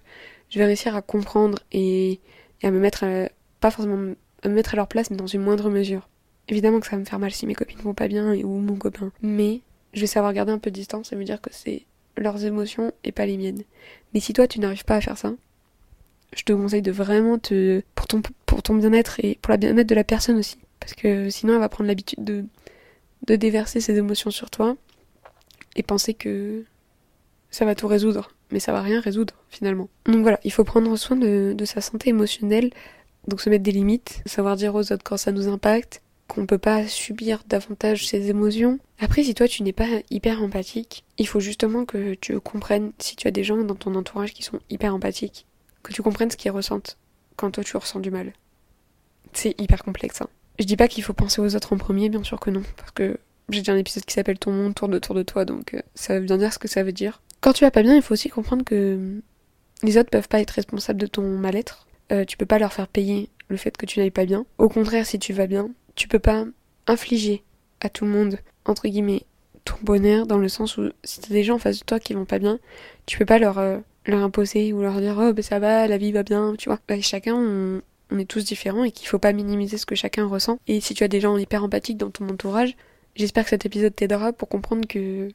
Je 0.51 0.59
vais 0.59 0.65
réussir 0.65 0.95
à 0.95 1.01
comprendre 1.01 1.57
et, 1.71 2.19
à 2.61 2.69
me 2.69 2.79
mettre, 2.79 3.05
à, 3.05 3.27
pas 3.59 3.71
forcément 3.71 4.13
à 4.43 4.49
me 4.49 4.53
mettre 4.53 4.75
à 4.75 4.77
leur 4.77 4.87
place, 4.87 5.09
mais 5.09 5.17
dans 5.17 5.25
une 5.25 5.41
moindre 5.41 5.71
mesure. 5.71 6.07
Évidemment 6.47 6.79
que 6.79 6.85
ça 6.85 6.91
va 6.91 6.99
me 6.99 7.05
faire 7.05 7.19
mal 7.19 7.31
si 7.31 7.45
mes 7.45 7.55
copines 7.55 7.79
vont 7.79 7.93
pas 7.93 8.07
bien 8.07 8.33
ou 8.33 8.59
mon 8.59 8.75
copain, 8.75 9.11
mais 9.21 9.61
je 9.93 10.01
vais 10.01 10.07
savoir 10.07 10.33
garder 10.33 10.51
un 10.51 10.59
peu 10.59 10.69
de 10.69 10.75
distance 10.75 11.11
et 11.11 11.15
me 11.15 11.23
dire 11.23 11.41
que 11.41 11.49
c'est 11.51 11.85
leurs 12.17 12.43
émotions 12.43 12.91
et 13.03 13.11
pas 13.11 13.25
les 13.25 13.37
miennes. 13.37 13.63
Mais 14.13 14.19
si 14.19 14.33
toi 14.33 14.47
tu 14.47 14.59
n'arrives 14.59 14.85
pas 14.85 14.95
à 14.95 15.01
faire 15.01 15.17
ça, 15.17 15.33
je 16.35 16.43
te 16.43 16.53
conseille 16.53 16.81
de 16.81 16.91
vraiment 16.91 17.37
te 17.37 17.81
pour 17.95 18.07
ton 18.07 18.21
pour 18.45 18.63
ton 18.63 18.75
bien-être 18.75 19.19
et 19.23 19.37
pour 19.41 19.51
la 19.51 19.57
bien-être 19.57 19.87
de 19.87 19.95
la 19.95 20.03
personne 20.03 20.37
aussi, 20.37 20.57
parce 20.79 20.93
que 20.93 21.29
sinon 21.29 21.53
elle 21.53 21.59
va 21.59 21.69
prendre 21.69 21.87
l'habitude 21.87 22.23
de 22.23 22.45
de 23.27 23.35
déverser 23.35 23.79
ses 23.79 23.97
émotions 23.97 24.31
sur 24.31 24.49
toi 24.49 24.75
et 25.75 25.83
penser 25.83 26.13
que 26.13 26.65
ça 27.49 27.65
va 27.65 27.75
tout 27.75 27.87
résoudre. 27.87 28.33
Mais 28.51 28.59
ça 28.59 28.73
va 28.73 28.81
rien 28.81 28.99
résoudre 28.99 29.35
finalement. 29.49 29.87
Donc 30.05 30.23
voilà, 30.23 30.39
il 30.43 30.51
faut 30.51 30.65
prendre 30.65 30.93
soin 30.97 31.15
de 31.15 31.65
sa 31.65 31.79
santé 31.79 32.09
émotionnelle, 32.09 32.71
donc 33.27 33.39
se 33.39 33.49
mettre 33.49 33.63
des 33.63 33.71
limites, 33.71 34.21
savoir 34.25 34.57
dire 34.57 34.75
aux 34.75 34.91
autres 34.91 35.03
quand 35.03 35.15
ça 35.15 35.31
nous 35.31 35.47
impacte, 35.47 36.01
qu'on 36.31 36.45
peut 36.45 36.57
pas 36.57 36.87
subir 36.87 37.43
davantage 37.45 38.07
ses 38.07 38.29
émotions. 38.29 38.79
Après, 38.99 39.21
si 39.21 39.35
toi 39.35 39.49
tu 39.49 39.63
n'es 39.63 39.73
pas 39.73 39.87
hyper 40.09 40.41
empathique, 40.41 41.03
il 41.17 41.27
faut 41.27 41.41
justement 41.41 41.83
que 41.83 42.13
tu 42.13 42.39
comprennes 42.39 42.93
si 42.99 43.17
tu 43.17 43.27
as 43.27 43.31
des 43.31 43.43
gens 43.43 43.57
dans 43.57 43.75
ton 43.75 43.95
entourage 43.95 44.33
qui 44.33 44.41
sont 44.41 44.61
hyper 44.69 44.95
empathiques, 44.95 45.45
que 45.83 45.91
tu 45.91 46.01
comprennes 46.01 46.31
ce 46.31 46.37
qu'ils 46.37 46.51
ressentent 46.51 46.97
quand 47.35 47.51
toi 47.51 47.65
tu 47.65 47.75
ressens 47.75 47.99
du 47.99 48.11
mal. 48.11 48.31
C'est 49.33 49.59
hyper 49.59 49.83
complexe. 49.83 50.21
Hein. 50.21 50.29
Je 50.57 50.63
dis 50.63 50.77
pas 50.77 50.87
qu'il 50.87 51.03
faut 51.03 51.11
penser 51.11 51.41
aux 51.41 51.53
autres 51.53 51.73
en 51.73 51.77
premier, 51.77 52.07
bien 52.07 52.23
sûr 52.23 52.39
que 52.39 52.49
non, 52.49 52.63
parce 52.77 52.91
que 52.91 53.17
j'ai 53.49 53.59
déjà 53.59 53.73
un 53.73 53.77
épisode 53.77 54.05
qui 54.05 54.13
s'appelle 54.13 54.39
Ton 54.39 54.53
monde 54.53 54.73
tourne 54.73 54.95
autour 54.95 55.15
de 55.15 55.23
toi, 55.23 55.43
donc 55.43 55.73
euh, 55.73 55.81
ça 55.95 56.17
veut 56.17 56.25
bien 56.25 56.37
dire 56.37 56.53
ce 56.53 56.59
que 56.59 56.69
ça 56.69 56.81
veut 56.81 56.93
dire. 56.93 57.21
Quand 57.41 57.51
tu 57.51 57.65
vas 57.65 57.71
pas 57.71 57.83
bien, 57.83 57.97
il 57.97 58.01
faut 58.01 58.13
aussi 58.13 58.29
comprendre 58.29 58.63
que 58.63 59.21
les 59.83 59.97
autres 59.97 60.09
peuvent 60.09 60.29
pas 60.29 60.39
être 60.39 60.51
responsables 60.51 61.01
de 61.01 61.07
ton 61.07 61.23
mal-être. 61.23 61.87
Euh, 62.13 62.23
tu 62.23 62.37
peux 62.37 62.45
pas 62.45 62.59
leur 62.59 62.71
faire 62.71 62.87
payer 62.87 63.29
le 63.49 63.57
fait 63.57 63.75
que 63.75 63.85
tu 63.85 63.99
n'ailles 63.99 64.11
pas 64.11 64.25
bien. 64.25 64.45
Au 64.57 64.69
contraire, 64.69 65.05
si 65.05 65.19
tu 65.19 65.33
vas 65.33 65.47
bien, 65.47 65.69
tu 66.01 66.07
peux 66.07 66.19
pas 66.19 66.45
infliger 66.87 67.43
à 67.79 67.89
tout 67.89 68.05
le 68.05 68.11
monde, 68.11 68.39
entre 68.65 68.87
guillemets, 68.87 69.23
ton 69.65 69.75
bonheur, 69.83 70.25
dans 70.25 70.37
le 70.37 70.49
sens 70.49 70.77
où 70.77 70.89
si 71.03 71.21
t'as 71.21 71.29
des 71.29 71.43
gens 71.43 71.55
en 71.55 71.59
face 71.59 71.79
de 71.79 71.85
toi 71.85 71.99
qui 71.99 72.13
vont 72.13 72.25
pas 72.25 72.39
bien, 72.39 72.59
tu 73.05 73.17
peux 73.17 73.25
pas 73.25 73.39
leur, 73.39 73.59
euh, 73.59 73.77
leur 74.05 74.21
imposer 74.23 74.73
ou 74.73 74.81
leur 74.81 74.99
dire 74.99 75.15
oh 75.19 75.33
ben 75.33 75.43
ça 75.43 75.59
va, 75.59 75.87
la 75.87 75.97
vie 75.97 76.11
va 76.11 76.23
bien, 76.23 76.55
tu 76.57 76.69
vois. 76.69 76.79
Bah, 76.87 76.99
chacun, 77.01 77.35
on, 77.35 77.81
on 78.09 78.19
est 78.19 78.25
tous 78.25 78.43
différents 78.43 78.83
et 78.83 78.91
qu'il 78.91 79.07
faut 79.07 79.19
pas 79.19 79.31
minimiser 79.31 79.77
ce 79.77 79.85
que 79.85 79.95
chacun 79.95 80.25
ressent. 80.27 80.59
Et 80.67 80.81
si 80.81 80.93
tu 80.93 81.03
as 81.03 81.07
des 81.07 81.21
gens 81.21 81.37
hyper 81.37 81.63
empathiques 81.63 81.97
dans 81.97 82.09
ton 82.09 82.27
entourage, 82.29 82.75
J'espère 83.15 83.43
que 83.43 83.49
cet 83.49 83.65
épisode 83.65 83.95
t'aidera 83.95 84.31
pour 84.31 84.47
comprendre 84.47 84.87
que 84.87 85.29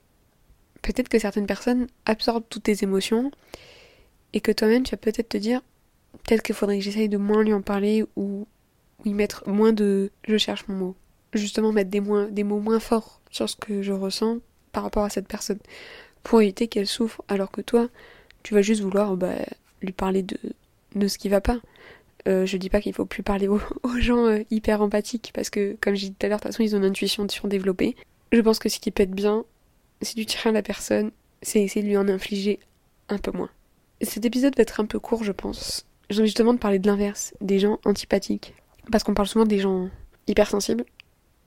peut-être 0.82 1.08
que 1.08 1.18
certaines 1.18 1.46
personnes 1.46 1.88
absorbent 2.06 2.46
toutes 2.48 2.64
tes 2.64 2.82
émotions 2.82 3.30
et 4.32 4.40
que 4.40 4.50
toi-même 4.50 4.82
tu 4.82 4.92
vas 4.92 4.96
peut-être 4.96 5.28
te 5.28 5.36
dire 5.36 5.60
peut-être 6.24 6.42
qu'il 6.42 6.54
faudrait 6.54 6.78
que 6.78 6.84
j'essaye 6.84 7.08
de 7.08 7.18
moins 7.18 7.42
lui 7.42 7.52
en 7.52 7.60
parler 7.60 8.04
ou, 8.16 8.46
ou 8.98 9.08
y 9.08 9.14
mettre 9.14 9.48
moins 9.48 9.72
de 9.72 10.10
je 10.26 10.36
cherche 10.36 10.66
mon 10.68 10.76
mot. 10.76 10.96
Justement 11.32 11.72
mettre 11.72 11.90
des, 11.90 12.00
mots 12.00 12.60
moins 12.60 12.80
forts 12.80 13.20
sur 13.30 13.48
ce 13.48 13.56
que 13.56 13.82
je 13.82 13.92
ressens 13.92 14.38
par 14.72 14.82
rapport 14.82 15.04
à 15.04 15.10
cette 15.10 15.28
personne 15.28 15.58
pour 16.22 16.40
éviter 16.40 16.68
qu'elle 16.68 16.86
souffre 16.86 17.22
alors 17.28 17.50
que 17.50 17.60
toi 17.60 17.88
tu 18.42 18.54
vas 18.54 18.62
juste 18.62 18.80
vouloir 18.80 19.16
bah, 19.16 19.34
lui 19.82 19.92
parler 19.92 20.22
de, 20.22 20.38
de 20.94 21.08
ce 21.08 21.18
qui 21.18 21.28
va 21.28 21.40
pas. 21.40 21.60
Euh, 22.28 22.44
je 22.44 22.56
dis 22.56 22.70
pas 22.70 22.80
qu'il 22.80 22.92
faut 22.92 23.06
plus 23.06 23.22
parler 23.22 23.48
aux, 23.48 23.60
gens 23.98 24.26
euh, 24.26 24.42
hyper 24.50 24.82
empathiques 24.82 25.30
parce 25.34 25.50
que, 25.50 25.76
comme 25.80 25.94
j'ai 25.94 26.08
dit 26.08 26.14
tout 26.14 26.26
à 26.26 26.28
l'heure, 26.28 26.38
de 26.38 26.42
toute 26.42 26.52
façon, 26.52 26.62
ils 26.62 26.74
ont 26.74 26.78
une 26.78 26.84
intuition 26.84 27.28
surdéveloppée. 27.28 27.96
Je 28.32 28.40
pense 28.40 28.58
que 28.58 28.68
ce 28.68 28.80
qui 28.80 28.92
être 28.96 29.12
bien, 29.12 29.44
si 30.02 30.26
tu 30.26 30.48
à 30.48 30.52
la 30.52 30.62
personne, 30.62 31.10
c'est 31.42 31.62
essayer 31.62 31.82
de 31.82 31.88
lui 31.88 31.96
en 31.96 32.08
infliger 32.08 32.58
un 33.08 33.18
peu 33.18 33.30
moins. 33.30 33.50
Cet 34.00 34.24
épisode 34.24 34.56
va 34.56 34.62
être 34.62 34.80
un 34.80 34.86
peu 34.86 34.98
court, 34.98 35.22
je 35.22 35.32
pense. 35.32 35.86
J'ai 36.10 36.20
envie 36.20 36.28
justement 36.28 36.54
de 36.54 36.58
parler 36.58 36.78
de 36.78 36.86
l'inverse, 36.86 37.34
des 37.40 37.58
gens 37.58 37.78
antipathiques. 37.84 38.54
Parce 38.90 39.04
qu'on 39.04 39.14
parle 39.14 39.28
souvent 39.28 39.46
des 39.46 39.58
gens 39.58 39.88
hypersensibles, 40.26 40.84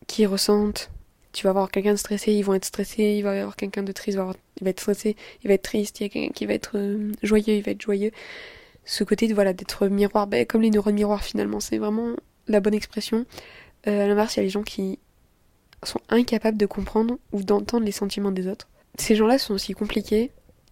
qui 0.07 0.25
ressentent. 0.25 0.91
Tu 1.31 1.45
vas 1.45 1.53
voir 1.53 1.69
quelqu'un 1.69 1.91
de 1.91 1.97
stressé, 1.97 2.33
ils 2.33 2.43
vont 2.43 2.55
être 2.55 2.65
stressés, 2.65 3.15
il 3.17 3.21
va 3.21 3.35
y 3.35 3.39
avoir 3.39 3.55
quelqu'un 3.55 3.83
de 3.83 3.91
triste, 3.91 4.17
il 4.17 4.63
va, 4.63 4.69
être 4.69 4.79
stressé, 4.79 5.15
il 5.43 5.47
va 5.47 5.53
être 5.53 5.61
triste, 5.61 5.99
il 5.99 6.03
y 6.03 6.05
a 6.07 6.09
quelqu'un 6.09 6.33
qui 6.33 6.45
va 6.47 6.53
être 6.53 6.71
euh, 6.75 7.11
joyeux, 7.21 7.53
il 7.53 7.61
va 7.61 7.71
être 7.71 7.81
joyeux 7.81 8.11
ce 8.89 9.03
côté 9.03 9.27
de 9.27 9.35
voilà 9.35 9.53
d'être 9.53 9.87
miroir, 9.87 10.25
ben, 10.25 10.45
comme 10.47 10.61
les 10.61 10.71
neurones 10.71 10.95
miroirs 10.95 11.23
finalement, 11.23 11.59
c'est 11.59 11.77
vraiment 11.77 12.15
la 12.47 12.59
bonne 12.59 12.73
expression. 12.73 13.25
Euh, 13.87 14.03
à 14.03 14.07
l'inverse, 14.07 14.35
il 14.35 14.37
y 14.37 14.41
a 14.41 14.43
les 14.43 14.49
gens 14.49 14.63
qui 14.63 14.97
sont 15.83 16.01
incapables 16.09 16.57
de 16.57 16.65
comprendre 16.65 17.19
ou 17.31 17.43
d'entendre 17.43 17.85
les 17.85 17.91
sentiments 17.91 18.31
des 18.31 18.47
autres. 18.47 18.67
Ces 18.97 19.15
gens-là 19.15 19.37
sont 19.37 19.53
aussi 19.53 19.73
compliqués, 19.73 20.31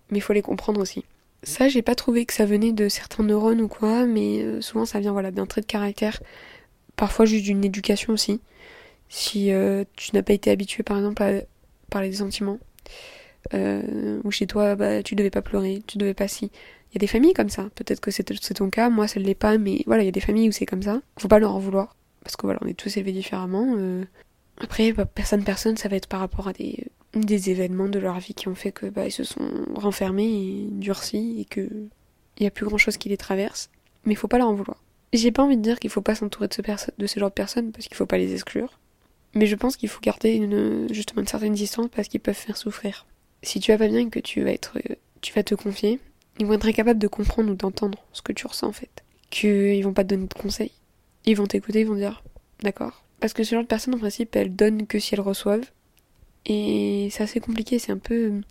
mais 0.10 0.18
il 0.18 0.22
faut 0.22 0.34
les 0.34 0.42
comprendre 0.42 0.82
aussi. 0.82 1.06
Ça, 1.44 1.70
j'ai 1.70 1.84
pas 1.84 1.94
trouvé 1.94 2.26
que 2.26 2.34
ça 2.34 2.46
venait 2.46 2.74
de 2.74 2.90
certains 2.90 3.24
neurones 3.24 3.62
ou 3.62 3.68
quoi, 3.68 4.08
mais 4.08 4.42
euh, 4.42 4.62
souvent 4.62 4.86
ça 4.86 5.00
vient 5.00 5.14
d'un 5.14 5.46
trait 5.46 5.62
de 5.62 5.68
caractère, 5.68 6.20
parfois 6.98 7.26
juste 7.26 7.46
d'une 7.46 7.64
éducation 7.64 8.12
aussi. 8.12 8.42
Si 9.08 9.54
euh, 9.54 9.86
tu 9.96 10.12
n'as 10.14 10.24
pas 10.24 10.34
été 10.34 10.52
habitué 10.52 10.84
par 10.84 10.98
exemple 10.98 11.24
à 11.24 11.32
parler 11.90 12.10
des 12.10 12.18
sentiments. 12.18 12.60
Euh, 13.54 14.20
ou 14.26 14.32
chez 14.32 14.46
toi, 14.46 14.76
bah, 14.76 15.02
tu 15.04 15.16
devais 15.16 15.30
pas 15.30 15.42
pleurer, 15.42 15.82
tu 15.88 15.98
devais 15.98 16.14
pas 16.14 16.28
si. 16.28 16.52
Il 16.92 16.96
y 16.96 16.98
a 16.98 17.00
des 17.00 17.08
familles 17.08 17.34
comme 17.34 17.50
ça. 17.50 17.70
Peut-être 17.76 18.02
que 18.02 18.12
c'est 18.12 18.24
ton 18.24 18.70
cas, 18.70 18.90
moi 18.90 19.08
ça 19.08 19.20
ne 19.22 19.26
l'est 19.26 19.36
pas, 19.36 19.58
mais 19.58 19.84
voilà, 19.86 20.04
il 20.04 20.06
y 20.08 20.10
a 20.10 20.12
des 20.12 20.20
familles 20.20 20.50
où 20.50 20.52
c'est 20.52 20.66
comme 20.66 20.84
ça. 20.84 21.02
Faut 21.18 21.30
pas 21.30 21.40
leur 21.40 21.56
en 21.56 21.60
vouloir. 21.60 21.96
Parce 22.24 22.36
que 22.36 22.46
voilà, 22.46 22.60
on 22.62 22.68
est 22.68 22.74
tous 22.74 22.98
élevés 22.98 23.14
différemment. 23.14 23.76
Euh. 23.78 24.04
Après, 24.60 24.92
bah, 24.92 25.06
personne, 25.06 25.44
personne, 25.44 25.78
ça 25.78 25.88
va 25.88 25.96
être 25.96 26.08
par 26.08 26.20
rapport 26.20 26.48
à 26.48 26.54
des, 26.54 26.88
des 27.14 27.52
événements 27.52 27.88
de 27.88 28.00
leur 28.00 28.20
vie 28.20 28.34
qui 28.34 28.48
ont 28.48 28.56
fait 28.56 28.72
que 28.72 28.88
bah, 28.88 29.06
ils 29.06 29.12
se 29.12 29.24
sont 29.24 29.66
renfermés 29.76 30.28
et 30.28 30.68
durcis 30.72 31.38
et 31.40 31.46
que 31.46 31.70
il 32.40 32.44
y 32.44 32.48
a 32.48 32.52
plus 32.52 32.66
grand 32.66 32.78
chose 32.78 32.98
qui 32.98 33.10
les 33.10 33.18
traverse. 33.18 33.70
Mais 34.06 34.16
faut 34.16 34.28
pas 34.28 34.38
leur 34.38 34.48
en 34.48 34.54
vouloir. 34.54 34.82
J'ai 35.14 35.32
pas 35.32 35.44
envie 35.44 35.58
de 35.58 35.62
dire 35.62 35.80
qu'il 35.80 35.90
faut 35.90 36.02
pas 36.02 36.16
s'entourer 36.16 36.48
de 36.48 36.54
ce, 36.54 36.62
de 36.98 37.08
ce 37.08 37.20
genre 37.20 37.30
de 37.30 37.34
personnes 37.34 37.72
parce 37.72 37.88
qu'il 37.88 37.96
faut 37.96 38.06
pas 38.06 38.18
les 38.18 38.34
exclure. 38.34 38.80
Mais 39.34 39.46
je 39.46 39.56
pense 39.56 39.78
qu'il 39.78 39.90
faut 39.90 40.02
garder 40.02 40.34
une, 40.34 40.92
justement 40.92 41.22
une 41.22 41.28
certaine 41.28 41.54
distance 41.54 41.88
parce 41.96 42.08
qu'ils 42.08 42.20
peuvent 42.20 42.36
faire 42.36 42.58
souffrir. 42.58 43.06
Si 43.44 43.60
tu 43.60 43.72
vas 43.72 43.78
pas 43.78 43.88
bien 43.88 44.00
et 44.00 44.10
que 44.10 44.20
tu 44.20 44.42
vas 44.42 44.52
être, 44.52 44.78
tu 45.22 45.34
vas 45.34 45.44
te 45.44 45.56
confier, 45.56 46.00
ils 46.40 46.46
vont 46.46 46.54
être 46.54 46.68
incapables 46.68 47.00
de 47.00 47.08
comprendre 47.08 47.52
ou 47.52 47.56
d'entendre 47.56 48.04
ce 48.14 48.22
que 48.22 48.34
tu 48.34 48.48
ressens 48.48 48.68
en 48.68 48.74
fait. 48.74 49.04
Qu'ils 49.30 49.84
vont 49.84 49.94
pas 49.94 50.04
te 50.04 50.10
donner 50.10 50.28
de 50.28 50.34
conseils. 50.34 50.72
Ils 51.26 51.36
vont 51.36 51.46
t'écouter, 51.46 51.82
ils 51.82 51.88
vont 51.88 51.96
dire 51.96 52.24
d'accord. 52.62 53.04
Parce 53.20 53.34
que 53.34 53.44
ce 53.44 53.52
genre 53.56 53.64
de 53.64 53.68
personnes 53.68 53.96
en 53.96 54.00
principe 54.00 54.36
elles 54.36 54.56
donnent 54.56 54.88
que 54.88 55.00
si 55.00 55.14
elles 55.14 55.22
reçoivent. 55.22 55.70
Et 56.46 57.10
c'est 57.12 57.24
assez 57.24 57.40
compliqué, 57.40 57.78
c'est 57.80 57.92
un 57.92 57.98
peu. 57.98 58.42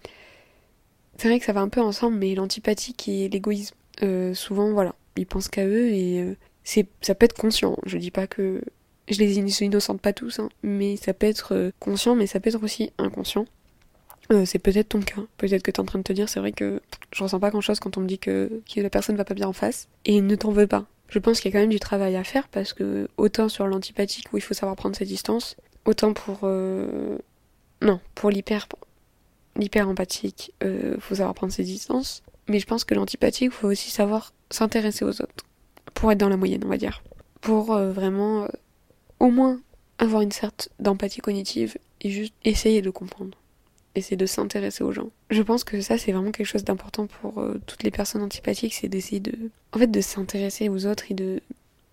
C'est 1.17 1.29
vrai 1.29 1.39
que 1.39 1.47
ça 1.47 1.53
va 1.53 1.63
un 1.63 1.69
peu 1.69 1.81
ensemble, 1.81 2.19
mais 2.19 2.35
l'antipathique 2.35 3.09
et 3.09 3.29
l'égoïsme. 3.29 3.75
Euh, 4.03 4.35
souvent, 4.35 4.71
voilà, 4.73 4.95
ils 5.17 5.27
pensent 5.27 5.49
qu'à 5.49 5.67
eux 5.67 5.89
et 5.89 6.21
euh, 6.21 6.37
c'est 6.67 6.89
ça 7.01 7.15
peut 7.15 7.25
être 7.25 7.39
conscient. 7.39 7.77
Je 7.87 7.97
dis 7.97 8.11
pas 8.11 8.27
que 8.27 8.61
je 9.09 9.19
les 9.21 9.39
innocente 9.39 10.01
pas 10.01 10.13
tous, 10.13 10.41
hein, 10.41 10.49
mais 10.65 10.97
ça 10.97 11.15
peut 11.15 11.27
être 11.27 11.55
euh, 11.55 11.71
conscient, 11.79 12.17
mais 12.17 12.27
ça 12.27 12.41
peut 12.41 12.51
être 12.51 12.63
aussi 12.63 12.93
inconscient. 12.99 13.47
Euh, 14.33 14.45
c'est 14.45 14.59
peut-être 14.59 14.89
ton 14.89 15.01
cas. 15.01 15.23
Peut-être 15.37 15.63
que 15.63 15.71
tu 15.71 15.77
es 15.77 15.81
en 15.81 15.85
train 15.85 16.01
de 16.01 16.05
te 16.05 16.13
dire, 16.13 16.29
c'est 16.29 16.41
vrai 16.41 16.51
que 16.51 16.83
je 17.13 17.23
ressens 17.23 17.39
pas 17.39 17.51
grand-chose 17.51 17.79
quand 17.79 17.97
on 17.97 18.01
me 18.01 18.09
dit 18.09 18.19
que, 18.19 18.51
la 18.75 18.91
personne 18.91 19.15
va 19.15 19.25
pas 19.25 19.35
bien 19.35 19.47
en 19.47 19.53
face. 19.53 19.87
Et 20.05 20.21
ne 20.21 20.35
t'en 20.35 20.51
veux 20.51 20.67
pas. 20.67 20.87
Je 21.09 21.21
pense 21.21 21.41
qu'il 21.41 21.53
y 21.53 21.55
a 21.55 21.57
quand 21.57 21.63
même 21.63 21.71
du 21.71 21.79
travail 21.79 22.17
à 22.17 22.25
faire 22.25 22.49
parce 22.49 22.73
que 22.73 23.09
autant 23.17 23.49
sur 23.49 23.69
l'antipathique 23.69 24.33
où 24.33 24.37
il 24.37 24.41
faut 24.41 24.55
savoir 24.55 24.75
prendre 24.75 24.97
ses 24.97 25.05
distances, 25.05 25.55
autant 25.85 26.13
pour 26.13 26.41
euh... 26.43 27.17
non 27.81 28.01
pour 28.17 28.31
l'hyper 28.31 28.67
l'hyper 29.55 29.89
empathique, 29.89 30.53
faut 30.99 31.15
savoir 31.15 31.33
prendre 31.35 31.53
ses 31.53 31.63
distances. 31.63 32.25
Mais 32.49 32.59
je 32.59 32.67
pense 32.67 32.83
que 32.83 32.95
l'antipathique, 32.95 33.53
faut 33.53 33.69
aussi 33.69 33.91
savoir 33.91 34.33
s'intéresser 34.51 35.05
aux 35.05 35.23
autres 35.23 35.46
pour 35.97 36.13
être 36.13 36.19
dans 36.19 36.29
la 36.29 36.37
moyenne, 36.37 36.63
on 36.65 36.69
va 36.69 36.77
dire, 36.77 37.03
pour 37.41 37.73
euh, 37.73 37.91
vraiment 37.91 38.45
euh, 38.45 38.49
au 39.19 39.31
moins 39.31 39.59
avoir 39.99 40.23
une 40.23 40.31
sorte 40.31 40.69
d'empathie 40.79 41.21
cognitive 41.21 41.79
et 42.03 42.11
juste 42.11 42.35
essayer 42.45 42.83
de 42.83 42.91
comprendre 42.91 43.37
essayer 43.95 44.19
de 44.19 44.27
s'intéresser 44.27 44.85
aux 44.85 44.93
gens. 44.93 45.09
Je 45.31 45.41
pense 45.41 45.65
que 45.65 45.81
ça 45.81 45.97
c'est 45.97 46.13
vraiment 46.13 46.31
quelque 46.31 46.47
chose 46.47 46.65
d'important 46.65 47.07
pour 47.07 47.39
euh, 47.39 47.59
toutes 47.65 47.83
les 47.83 47.91
personnes 47.91 48.21
antipathiques, 48.21 48.75
c'est 48.75 48.89
d'essayer 48.89 49.21
de 49.21 49.33
en 49.73 49.79
fait 49.79 49.87
de 49.87 50.01
s'intéresser 50.03 50.69
aux 50.69 50.85
autres 50.85 51.11
et 51.11 51.15
de 51.15 51.41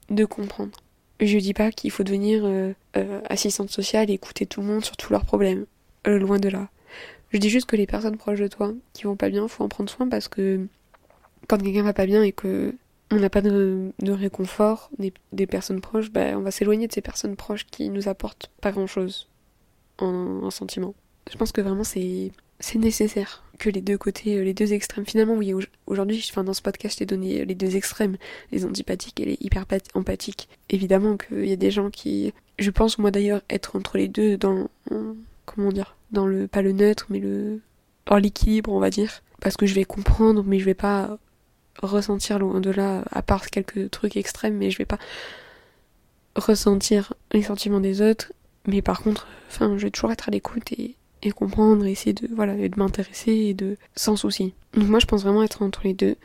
de 0.09 0.25
comprendre. 0.25 0.77
Je 1.21 1.37
dis 1.37 1.53
pas 1.53 1.71
qu'il 1.71 1.91
faut 1.91 2.03
devenir 2.03 2.45
assistante 3.29 3.69
sociale 3.69 4.09
et 4.09 4.13
écouter 4.13 4.45
tout 4.45 4.59
le 4.59 4.67
monde 4.67 4.83
sur 4.83 4.97
tous 4.97 5.13
leurs 5.13 5.23
problèmes. 5.23 5.65
loin 6.05 6.39
de 6.39 6.49
là. 6.49 6.67
Je 7.31 7.37
dis 7.37 7.49
juste 7.49 7.67
que 7.67 7.77
les 7.77 7.87
personnes 7.87 8.17
proches 8.17 8.39
de 8.39 8.47
toi 8.47 8.73
qui 8.91 9.03
vont 9.03 9.15
pas 9.15 9.29
bien, 9.29 9.47
faut 9.47 9.63
en 9.63 9.69
prendre 9.69 9.89
soin 9.89 10.09
parce 10.09 10.27
que 10.27 10.67
quand 11.47 11.57
quelqu'un 11.63 11.83
va 11.83 11.93
pas 11.93 12.05
bien 12.05 12.23
et 12.23 12.33
que 12.33 12.75
on 13.11 13.17
n'a 13.17 13.29
pas 13.29 13.41
de, 13.41 13.91
réconfort 14.01 14.89
des, 14.97 15.47
personnes 15.47 15.81
proches, 15.81 16.11
bah, 16.11 16.37
on 16.37 16.41
va 16.41 16.51
s'éloigner 16.51 16.87
de 16.87 16.93
ces 16.93 17.01
personnes 17.01 17.35
proches 17.35 17.65
qui 17.65 17.89
nous 17.89 18.07
apportent 18.07 18.49
pas 18.61 18.71
grand 18.71 18.87
chose 18.87 19.27
en, 19.99 20.41
en 20.43 20.49
sentiment. 20.49 20.95
Je 21.31 21.37
pense 21.37 21.51
que 21.51 21.61
vraiment 21.61 21.83
c'est 21.83 22.31
c'est 22.63 22.79
nécessaire 22.79 23.43
que 23.59 23.69
les 23.69 23.81
deux 23.81 23.97
côtés, 23.97 24.37
euh, 24.37 24.43
les 24.43 24.53
deux 24.53 24.73
extrêmes. 24.73 25.05
Finalement, 25.05 25.33
oui, 25.33 25.53
aujourd'hui, 25.85 26.25
enfin, 26.29 26.43
dans 26.45 26.53
ce 26.53 26.61
podcast, 26.61 26.95
je 26.95 26.99
t'ai 26.99 27.05
donné 27.05 27.43
les 27.43 27.55
deux 27.55 27.75
extrêmes, 27.75 28.15
les 28.51 28.63
antipathiques 28.65 29.19
et 29.19 29.25
les 29.25 29.37
hyper 29.41 29.65
empathiques. 29.93 30.47
Évidemment 30.69 31.17
qu'il 31.17 31.45
y 31.45 31.51
a 31.51 31.57
des 31.57 31.71
gens 31.71 31.89
qui, 31.89 32.33
je 32.57 32.71
pense 32.71 32.97
moi 32.97 33.11
d'ailleurs, 33.11 33.41
être 33.49 33.75
entre 33.75 33.97
les 33.97 34.07
deux 34.07 34.37
dans, 34.37 34.69
comment 35.45 35.71
dire, 35.71 35.97
dans 36.11 36.25
le, 36.25 36.47
pas 36.47 36.61
le 36.61 36.71
neutre, 36.71 37.07
mais 37.09 37.19
le, 37.19 37.59
dans 38.05 38.17
l'équilibre, 38.17 38.71
on 38.71 38.79
va 38.79 38.89
dire. 38.89 39.21
Parce 39.41 39.57
que 39.57 39.65
je 39.65 39.73
vais 39.73 39.83
comprendre, 39.83 40.43
mais 40.45 40.59
je 40.59 40.65
vais 40.65 40.73
pas 40.73 41.17
ressentir 41.81 42.39
loin 42.39 42.59
de 42.59 42.69
là, 42.69 43.03
à 43.11 43.21
part 43.21 43.49
quelques 43.49 43.89
trucs 43.91 44.17
extrêmes, 44.17 44.57
mais 44.57 44.71
je 44.71 44.77
vais 44.77 44.85
pas 44.85 44.99
ressentir 46.35 47.13
les 47.31 47.43
sentiments 47.43 47.79
des 47.79 48.01
autres. 48.01 48.31
Mais 48.65 48.81
par 48.81 49.01
contre, 49.01 49.27
je 49.49 49.65
vais 49.65 49.91
toujours 49.91 50.11
être 50.11 50.29
à 50.29 50.31
l'écoute 50.31 50.71
et, 50.71 50.95
et 51.21 51.31
comprendre, 51.31 51.85
essayer 51.85 52.13
de 52.13 52.27
voilà, 52.33 52.55
de 52.55 52.79
m'intéresser 52.79 53.31
et 53.31 53.53
de 53.53 53.77
sans 53.95 54.15
souci. 54.15 54.53
Donc 54.73 54.87
moi 54.87 54.99
je 54.99 55.05
pense 55.05 55.23
vraiment 55.23 55.43
être 55.43 55.61
entre 55.61 55.81
les 55.83 55.93
deux. 55.93 56.15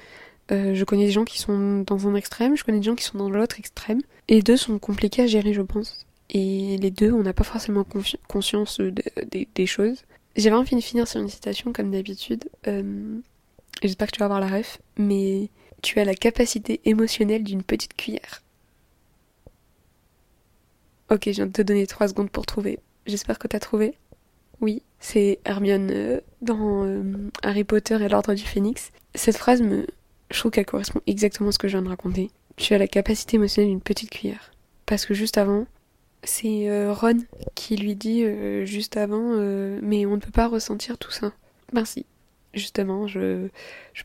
Euh, 0.50 0.74
je 0.74 0.84
connais 0.84 1.06
des 1.06 1.12
gens 1.12 1.24
qui 1.24 1.38
sont 1.38 1.80
dans 1.80 2.08
un 2.08 2.14
extrême, 2.14 2.56
je 2.56 2.64
connais 2.64 2.78
des 2.78 2.84
gens 2.84 2.94
qui 2.94 3.04
sont 3.04 3.18
dans 3.18 3.28
l'autre 3.28 3.58
extrême. 3.58 4.00
Et 4.28 4.36
les 4.36 4.42
deux 4.42 4.56
sont 4.56 4.78
compliqués 4.78 5.22
à 5.22 5.26
gérer, 5.26 5.52
je 5.52 5.62
pense. 5.62 6.06
Et 6.30 6.76
les 6.78 6.90
deux, 6.90 7.12
on 7.12 7.22
n'a 7.22 7.32
pas 7.32 7.44
forcément 7.44 7.86
conscience 8.28 8.80
des 8.80 9.66
choses. 9.66 10.04
J'avais 10.36 10.56
envie 10.56 10.76
de 10.76 10.80
finir 10.80 11.08
sur 11.08 11.20
une 11.20 11.28
citation 11.28 11.72
comme 11.72 11.90
d'habitude. 11.90 12.44
Euh, 12.66 13.18
J'espère 13.82 14.08
que 14.08 14.12
tu 14.12 14.18
vas 14.18 14.24
avoir 14.24 14.40
la 14.40 14.48
ref, 14.48 14.80
mais 14.96 15.50
tu 15.82 16.00
as 16.00 16.04
la 16.04 16.14
capacité 16.14 16.80
émotionnelle 16.84 17.44
d'une 17.44 17.62
petite 17.62 17.94
cuillère. 17.94 18.42
Ok, 21.10 21.22
je 21.26 21.30
viens 21.30 21.46
de 21.46 21.52
te 21.52 21.62
donner 21.62 21.86
3 21.86 22.08
secondes 22.08 22.30
pour 22.30 22.44
trouver. 22.44 22.80
J'espère 23.06 23.38
que 23.38 23.46
t'as 23.46 23.60
trouvé. 23.60 23.94
Oui, 24.60 24.82
c'est 24.98 25.38
Hermione 25.44 25.90
euh, 25.90 26.20
dans 26.42 26.84
euh, 26.84 27.30
Harry 27.42 27.64
Potter 27.64 27.94
et 28.02 28.08
l'Ordre 28.08 28.34
du 28.34 28.42
Phénix. 28.42 28.90
Cette 29.14 29.36
phrase 29.36 29.62
me, 29.62 29.86
je 30.30 30.38
trouve 30.38 30.50
qu'elle 30.50 30.66
correspond 30.66 31.00
exactement 31.06 31.50
à 31.50 31.52
ce 31.52 31.58
que 31.58 31.68
je 31.68 31.76
viens 31.76 31.82
de 31.82 31.88
raconter. 31.88 32.30
Tu 32.56 32.74
as 32.74 32.78
la 32.78 32.88
capacité 32.88 33.36
émotionnelle 33.36 33.70
d'une 33.70 33.80
petite 33.80 34.10
cuillère. 34.10 34.50
Parce 34.84 35.06
que 35.06 35.14
juste 35.14 35.38
avant, 35.38 35.66
c'est 36.24 36.68
euh, 36.68 36.92
Ron 36.92 37.18
qui 37.54 37.76
lui 37.76 37.94
dit 37.94 38.24
juste 38.66 38.96
avant, 38.96 39.36
mais 39.80 40.04
on 40.06 40.16
ne 40.16 40.20
peut 40.20 40.32
pas 40.32 40.48
ressentir 40.48 40.98
tout 40.98 41.12
ça. 41.12 41.32
Ben 41.72 41.84
si, 41.84 42.04
justement, 42.54 43.06
je, 43.06 43.48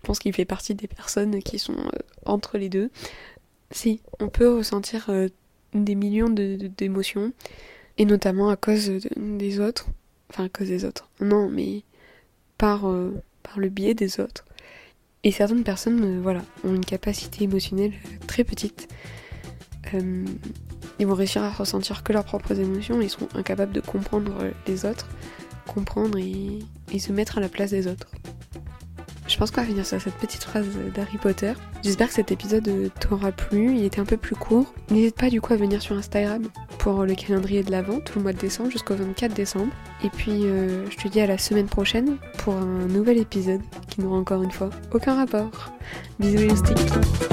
pense 0.02 0.20
qu'il 0.20 0.34
fait 0.34 0.46
partie 0.46 0.76
des 0.76 0.88
personnes 0.88 1.42
qui 1.42 1.60
sont 1.60 1.90
entre 2.26 2.58
les 2.58 2.70
deux. 2.70 2.90
Si, 3.72 4.02
on 4.20 4.30
peut 4.30 4.54
ressentir 4.54 5.10
des 5.74 5.96
millions 5.96 6.30
d'émotions, 6.30 7.34
et 7.98 8.06
notamment 8.06 8.50
à 8.50 8.56
cause 8.56 8.92
des 9.16 9.60
autres 9.60 9.88
enfin 10.34 10.46
à 10.46 10.50
cause 10.50 10.68
des 10.68 10.86
autres. 10.86 11.10
Non, 11.22 11.50
mais 11.50 11.84
par, 12.58 12.88
euh, 12.88 13.22
le 13.56 13.70
biais 13.70 13.94
des 13.94 14.20
autres. 14.20 14.46
Et 15.24 15.32
certaines 15.32 15.64
personnes, 15.64 16.04
euh, 16.04 16.22
voilà, 16.22 16.42
ont 16.64 16.74
une 16.74 16.86
capacité 16.86 17.44
émotionnelle 17.44 17.94
euh, 17.94 18.26
très 18.28 18.44
petite. 18.44 18.88
ils 21.00 21.06
vont 21.06 21.14
réussir 21.14 21.44
à 21.44 21.52
ressentir 21.52 22.04
que 22.04 22.14
leurs 22.14 22.26
propres 22.26 22.60
émotions, 22.60 23.00
ils 23.00 23.10
seront 23.10 23.28
incapables 23.36 23.74
de 23.74 23.82
comprendre 23.82 24.52
les 24.66 24.86
autres, 24.86 25.08
comprendre 25.68 26.18
et 26.18 27.00
se 27.00 27.12
mettre 27.12 27.38
à 27.38 27.42
la 27.42 27.50
place 27.50 27.72
des 27.72 27.86
autres. 27.88 28.08
Je 29.34 29.40
pense 29.40 29.50
qu'on 29.50 29.62
va 29.62 29.68
finir 29.68 29.84
sur 29.84 30.00
cette 30.00 30.14
petite 30.14 30.44
phrase 30.44 30.68
d'Harry 30.94 31.18
Potter. 31.18 31.54
J'espère 31.84 32.10
que 32.10 32.14
cet 32.14 32.32
épisode 32.32 32.92
t'aura 33.00 33.32
plu, 33.32 33.76
il 33.76 33.84
était 33.84 34.00
un 34.00 34.06
peu 34.06 34.16
plus 34.16 34.36
court. 34.36 34.72
N'hésite 34.92 35.16
pas 35.16 35.32
du 35.32 35.42
coup 35.42 35.54
à 35.54 35.56
venir 35.56 35.82
sur 35.82 35.98
Instagram 35.98 36.44
pour 36.78 37.04
le 37.04 37.16
calendrier 37.16 37.64
de 37.64 37.72
l'Avent 37.72 38.00
tout 38.00 38.20
le 38.20 38.22
mois 38.22 38.34
de 38.34 38.38
décembre 38.38 38.70
jusqu'au 38.70 38.94
24 38.94 39.34
décembre. 39.34 39.74
Et 40.04 40.12
puis 40.12 40.44
euh, 40.44 40.88
je 40.92 40.98
te 40.98 41.08
dis 41.08 41.20
à 41.20 41.26
la 41.26 41.40
semaine 41.40 41.66
prochaine 41.66 42.18
pour 42.38 42.54
un 42.54 42.86
nouvel 42.86 43.18
épisode 43.18 43.62
qui 43.90 44.02
n'aura 44.02 44.18
encore 44.18 44.44
une 44.44 44.52
fois 44.52 44.70
aucun 44.94 45.16
rapport. 45.16 45.74
Bisous 46.20 46.38
les 46.38 47.33